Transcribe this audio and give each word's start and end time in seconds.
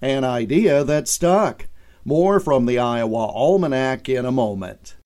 An 0.00 0.24
idea 0.24 0.84
that 0.84 1.08
stuck. 1.08 1.66
More 2.04 2.38
from 2.40 2.66
the 2.66 2.78
Iowa 2.78 3.26
Almanac 3.26 4.08
in 4.08 4.24
a 4.24 4.32
moment. 4.32 4.96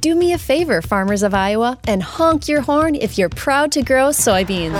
Do 0.00 0.14
me 0.14 0.32
a 0.32 0.38
favor, 0.38 0.80
farmers 0.80 1.22
of 1.22 1.34
Iowa, 1.34 1.78
and 1.86 2.02
honk 2.02 2.48
your 2.48 2.62
horn 2.62 2.94
if 2.94 3.18
you're 3.18 3.28
proud 3.28 3.72
to 3.72 3.82
grow 3.82 4.08
soybeans. 4.08 4.72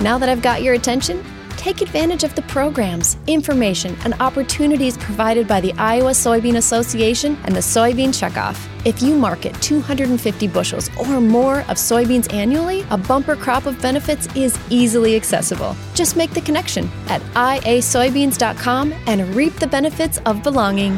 Now 0.00 0.18
that 0.18 0.28
I've 0.28 0.42
got 0.42 0.62
your 0.62 0.74
attention, 0.74 1.24
take 1.66 1.80
advantage 1.80 2.22
of 2.22 2.32
the 2.36 2.42
programs, 2.42 3.16
information, 3.26 3.96
and 4.04 4.14
opportunities 4.20 4.96
provided 4.98 5.48
by 5.48 5.60
the 5.60 5.72
Iowa 5.72 6.12
Soybean 6.12 6.58
Association 6.58 7.36
and 7.42 7.56
the 7.56 7.60
Soybean 7.60 8.10
Checkoff. 8.10 8.68
If 8.84 9.02
you 9.02 9.16
market 9.16 9.52
250 9.62 10.46
bushels 10.46 10.90
or 10.96 11.20
more 11.20 11.62
of 11.62 11.76
soybeans 11.76 12.32
annually, 12.32 12.86
a 12.90 12.96
bumper 12.96 13.34
crop 13.34 13.66
of 13.66 13.82
benefits 13.82 14.28
is 14.36 14.56
easily 14.70 15.16
accessible. 15.16 15.74
Just 15.92 16.14
make 16.14 16.30
the 16.30 16.40
connection 16.40 16.88
at 17.08 17.20
iasoybeans.com 17.34 18.94
and 19.08 19.34
reap 19.34 19.54
the 19.54 19.66
benefits 19.66 20.18
of 20.18 20.44
belonging. 20.44 20.92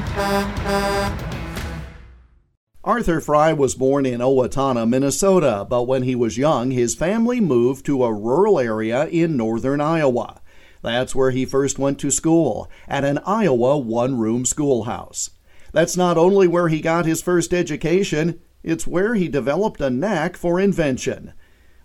Arthur 2.85 3.23
Fry 3.23 3.55
was 3.55 3.75
born 3.75 4.05
in 4.05 4.21
Owatonna, 4.21 4.87
Minnesota, 4.87 5.67
but 5.69 5.85
when 5.85 6.03
he 6.03 6.15
was 6.15 6.37
young, 6.37 6.71
his 6.73 6.95
family 6.95 7.41
moved 7.41 7.87
to 7.87 8.05
a 8.05 8.13
rural 8.13 8.61
area 8.61 9.07
in 9.07 9.35
northern 9.35 9.81
Iowa. 9.81 10.43
That's 10.83 11.15
where 11.15 11.31
he 11.31 11.45
first 11.45 11.79
went 11.79 11.99
to 12.01 12.11
school, 12.11 12.71
at 12.87 13.05
an 13.05 13.19
Iowa 13.27 13.79
one 13.79 14.19
room 14.19 14.45
schoolhouse. 14.45 15.31
That's 15.73 15.97
not 15.97 16.17
only 16.17 16.49
where 16.49 16.69
he 16.69 16.81
got 16.81 17.07
his 17.07 17.23
first 17.23 17.53
education, 17.53 18.41
it's 18.63 18.87
where 18.87 19.15
he 19.15 19.29
developed 19.29 19.81
a 19.81 19.91
knack 19.91 20.37
for 20.37 20.59
invention. 20.61 21.33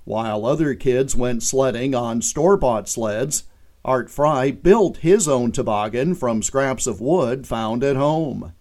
While 0.06 0.46
other 0.46 0.76
kids 0.76 1.16
went 1.16 1.44
sledding 1.44 1.96
on 1.96 2.22
store 2.22 2.58
bought 2.58 2.90
sleds, 2.90 3.44
Art 3.86 4.10
Fry 4.10 4.52
built 4.52 4.98
his 4.98 5.28
own 5.28 5.52
toboggan 5.52 6.16
from 6.16 6.42
scraps 6.42 6.88
of 6.88 7.02
wood 7.02 7.46
found 7.48 7.84
at 7.84 7.96
home. 7.96 8.54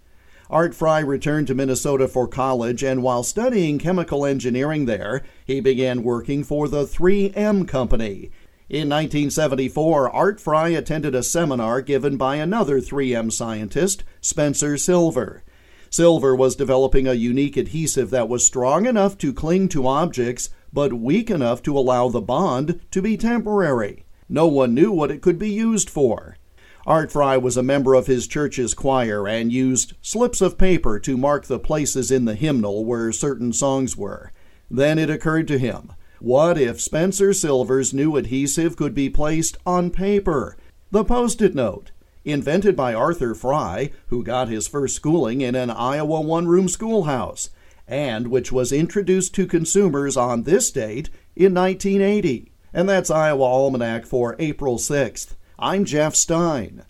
Art 0.51 0.74
Fry 0.74 1.01
returned 1.01 1.46
to 1.46 1.55
Minnesota 1.55 2.07
for 2.07 2.29
college, 2.29 2.83
and 2.83 3.02
while 3.02 3.23
studying 3.23 3.79
chemical 3.79 4.27
engineering 4.27 4.85
there, 4.85 5.23
he 5.46 5.61
began 5.61 6.02
working 6.02 6.45
for 6.45 6.69
the 6.69 6.85
3M 6.85 7.67
Company. 7.67 8.30
In 8.73 8.88
1974, 8.88 10.09
Art 10.09 10.40
Fry 10.40 10.70
attended 10.70 11.15
a 11.15 11.23
seminar 11.23 11.82
given 11.82 12.16
by 12.16 12.37
another 12.37 12.80
3M 12.80 13.30
scientist, 13.30 14.02
Spencer 14.23 14.78
Silver. 14.78 15.42
Silver 15.90 16.34
was 16.34 16.56
developing 16.56 17.06
a 17.06 17.12
unique 17.12 17.59
adhesive 17.59 18.09
that 18.09 18.30
was 18.30 18.46
strong 18.46 18.87
enough 18.87 19.18
to 19.18 19.34
cling 19.34 19.68
to 19.68 19.87
objects, 19.87 20.48
but 20.73 20.95
weak 20.95 21.28
enough 21.28 21.62
to 21.65 21.76
allow 21.76 22.09
the 22.09 22.23
bond 22.23 22.80
to 22.93 23.02
be 23.02 23.18
temporary. 23.18 24.06
No 24.26 24.46
one 24.46 24.73
knew 24.73 24.90
what 24.90 25.10
it 25.10 25.20
could 25.20 25.38
be 25.38 25.50
used 25.50 25.90
for. 25.90 26.38
Art 26.87 27.12
Fry 27.12 27.37
was 27.37 27.59
a 27.59 27.62
member 27.62 27.93
of 27.93 28.06
his 28.06 28.26
church's 28.26 28.73
choir 28.73 29.28
and 29.28 29.52
used 29.52 29.93
slips 30.00 30.40
of 30.40 30.56
paper 30.56 30.98
to 31.00 31.18
mark 31.18 31.45
the 31.45 31.59
places 31.59 32.10
in 32.10 32.24
the 32.24 32.37
hymnal 32.37 32.87
where 32.87 33.12
certain 33.12 33.52
songs 33.52 33.98
were. 33.98 34.32
Then 34.70 34.98
it 34.98 35.10
occurred 35.10 35.46
to 35.48 35.59
him 35.59 35.93
what 36.23 36.56
if 36.56 36.80
Spencer 36.80 37.32
Silver's 37.32 37.92
new 37.92 38.16
adhesive 38.16 38.76
could 38.76 38.95
be 38.95 39.10
placed 39.10 39.56
on 39.66 39.90
paper? 39.90 40.56
The 40.92 41.02
Post 41.02 41.42
it 41.42 41.52
note, 41.52 41.90
invented 42.24 42.76
by 42.76 42.95
Arthur 42.95 43.34
Fry, 43.34 43.90
who 44.06 44.23
got 44.23 44.46
his 44.46 44.68
first 44.68 44.95
schooling 44.95 45.40
in 45.40 45.56
an 45.56 45.68
Iowa 45.68 46.20
one 46.20 46.46
room 46.46 46.68
schoolhouse, 46.68 47.50
and 47.88 48.28
which 48.28 48.52
was 48.52 48.70
introduced 48.70 49.34
to 49.34 49.48
consumers 49.48 50.16
on 50.16 50.45
this 50.45 50.70
date 50.70 51.10
in 51.34 51.54
1980. 51.54 52.52
And 52.73 52.88
that's 52.88 53.10
Iowa 53.10 53.43
Almanac 53.43 54.06
for 54.06 54.37
April 54.38 54.78
6th. 54.78 55.34
I'm 55.59 55.84
Jeff 55.84 56.15
Stein. 56.15 56.84